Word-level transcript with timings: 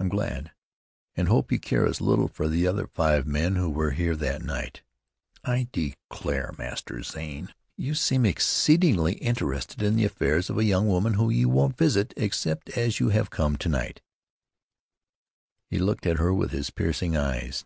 "I'm 0.00 0.08
glad, 0.08 0.50
an' 1.14 1.26
hope 1.26 1.52
you 1.52 1.60
care 1.60 1.86
as 1.86 2.00
little 2.00 2.26
for 2.26 2.48
the 2.48 2.66
other 2.66 2.88
five 2.88 3.24
men 3.24 3.54
who 3.54 3.70
were 3.70 3.92
here 3.92 4.16
that 4.16 4.42
night." 4.42 4.82
"I 5.44 5.68
declare, 5.70 6.54
Master 6.58 7.04
Zane, 7.04 7.54
you 7.76 7.94
seem 7.94 8.26
exceedingly 8.26 9.12
interested 9.18 9.80
in 9.80 9.94
the 9.94 10.04
affairs 10.06 10.50
of 10.50 10.58
a 10.58 10.64
young 10.64 10.88
woman 10.88 11.14
whom 11.14 11.30
you 11.30 11.48
won't 11.48 11.76
visit, 11.78 12.12
except 12.16 12.70
as 12.70 12.98
you 12.98 13.10
have 13.10 13.30
come 13.30 13.54
to 13.58 13.68
night." 13.68 14.02
He 15.70 15.78
looked 15.78 16.04
at 16.04 16.18
her 16.18 16.34
with 16.34 16.50
his 16.50 16.70
piercing 16.70 17.16
eyes. 17.16 17.64